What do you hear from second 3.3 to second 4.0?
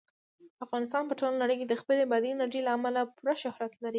شهرت لري.